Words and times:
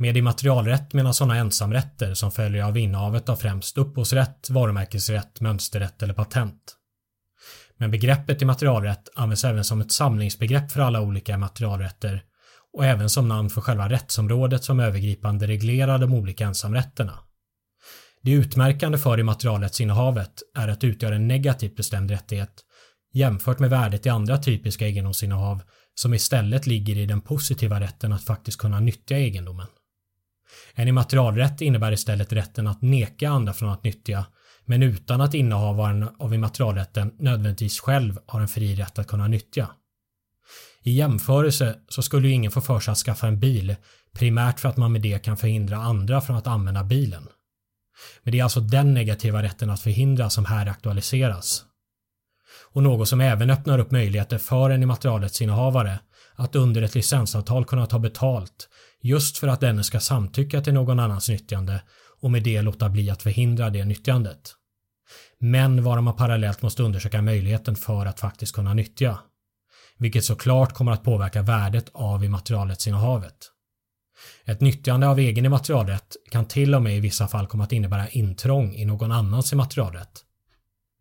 Med 0.00 0.16
immaterialrätt 0.16 0.92
menas 0.92 1.16
sådana 1.16 1.36
ensamrätter 1.36 2.14
som 2.14 2.32
följer 2.32 2.64
av 2.64 2.78
innehavet 2.78 3.28
av 3.28 3.36
främst 3.36 3.78
upphovsrätt, 3.78 4.50
varumärkesrätt, 4.50 5.40
mönsterrätt 5.40 6.02
eller 6.02 6.14
patent. 6.14 6.76
Men 7.76 7.90
begreppet 7.90 8.42
immaterialrätt 8.42 9.08
används 9.14 9.44
även 9.44 9.64
som 9.64 9.80
ett 9.80 9.92
samlingsbegrepp 9.92 10.72
för 10.72 10.80
alla 10.80 11.00
olika 11.00 11.34
immaterialrätter 11.34 12.22
och 12.72 12.84
även 12.84 13.10
som 13.10 13.28
namn 13.28 13.50
för 13.50 13.60
själva 13.60 13.88
rättsområdet 13.88 14.64
som 14.64 14.80
övergripande 14.80 15.46
reglerar 15.46 15.98
de 15.98 16.14
olika 16.14 16.46
ensamrätterna. 16.46 17.18
Det 18.22 18.32
utmärkande 18.32 18.98
för 18.98 19.20
immaterialrättsinnehavet 19.20 20.42
är 20.58 20.68
att 20.68 20.84
utgöra 20.84 21.14
en 21.14 21.28
negativt 21.28 21.76
bestämd 21.76 22.10
rättighet 22.10 22.64
jämfört 23.12 23.58
med 23.58 23.70
värdet 23.70 24.06
i 24.06 24.08
andra 24.08 24.38
typiska 24.38 24.86
egendomsinnehav 24.86 25.62
som 25.94 26.14
istället 26.14 26.66
ligger 26.66 26.96
i 26.96 27.06
den 27.06 27.20
positiva 27.20 27.80
rätten 27.80 28.12
att 28.12 28.24
faktiskt 28.24 28.58
kunna 28.58 28.80
nyttja 28.80 29.16
egendomen. 29.16 29.66
En 30.80 30.88
immaterialrätt 30.88 31.60
innebär 31.60 31.92
istället 31.92 32.32
rätten 32.32 32.66
att 32.66 32.82
neka 32.82 33.28
andra 33.28 33.52
från 33.52 33.70
att 33.70 33.84
nyttja 33.84 34.26
men 34.64 34.82
utan 34.82 35.20
att 35.20 35.34
innehavaren 35.34 36.08
av 36.18 36.34
immaterialrätten 36.34 37.14
nödvändigtvis 37.18 37.80
själv 37.80 38.18
har 38.26 38.40
en 38.40 38.48
fri 38.48 38.74
rätt 38.74 38.98
att 38.98 39.06
kunna 39.06 39.28
nyttja. 39.28 39.70
I 40.82 40.92
jämförelse 40.92 41.78
så 41.88 42.02
skulle 42.02 42.28
ju 42.28 42.34
ingen 42.34 42.50
få 42.50 42.60
för 42.60 42.80
sig 42.80 42.92
att 42.92 42.98
skaffa 42.98 43.26
en 43.26 43.40
bil 43.40 43.76
primärt 44.12 44.60
för 44.60 44.68
att 44.68 44.76
man 44.76 44.92
med 44.92 45.02
det 45.02 45.24
kan 45.24 45.36
förhindra 45.36 45.76
andra 45.76 46.20
från 46.20 46.36
att 46.36 46.46
använda 46.46 46.84
bilen. 46.84 47.28
Men 48.22 48.32
det 48.32 48.38
är 48.38 48.44
alltså 48.44 48.60
den 48.60 48.94
negativa 48.94 49.42
rätten 49.42 49.70
att 49.70 49.80
förhindra 49.80 50.30
som 50.30 50.44
här 50.44 50.66
aktualiseras. 50.66 51.64
Och 52.72 52.82
något 52.82 53.08
som 53.08 53.20
även 53.20 53.50
öppnar 53.50 53.78
upp 53.78 53.90
möjligheter 53.90 54.38
för 54.38 54.70
en 54.70 54.82
immaterialrättsinnehavare 54.82 56.00
att 56.40 56.56
under 56.56 56.82
ett 56.82 56.94
licensavtal 56.94 57.64
kunna 57.64 57.86
ta 57.86 57.98
betalt 57.98 58.68
just 59.02 59.38
för 59.38 59.48
att 59.48 59.60
denne 59.60 59.84
ska 59.84 60.00
samtycka 60.00 60.60
till 60.60 60.74
någon 60.74 61.00
annans 61.00 61.28
nyttjande 61.28 61.82
och 62.20 62.30
med 62.30 62.42
det 62.42 62.62
låta 62.62 62.88
bli 62.88 63.10
att 63.10 63.22
förhindra 63.22 63.70
det 63.70 63.84
nyttjandet. 63.84 64.54
Men 65.38 65.84
vara 65.84 66.00
man 66.00 66.16
parallellt 66.16 66.62
måste 66.62 66.82
undersöka 66.82 67.22
möjligheten 67.22 67.76
för 67.76 68.06
att 68.06 68.20
faktiskt 68.20 68.54
kunna 68.54 68.74
nyttja. 68.74 69.18
Vilket 69.98 70.24
såklart 70.24 70.72
kommer 70.72 70.92
att 70.92 71.04
påverka 71.04 71.42
värdet 71.42 71.90
av 71.92 72.24
immaterialrättsinnehavet. 72.24 73.36
Ett 74.44 74.60
nyttjande 74.60 75.08
av 75.08 75.18
egen 75.18 75.46
immaterialrätt 75.46 76.16
kan 76.30 76.44
till 76.44 76.74
och 76.74 76.82
med 76.82 76.96
i 76.96 77.00
vissa 77.00 77.28
fall 77.28 77.46
komma 77.46 77.64
att 77.64 77.72
innebära 77.72 78.08
intrång 78.08 78.74
i 78.74 78.84
någon 78.84 79.12
annans 79.12 79.52
immaterialrätt. 79.52 80.24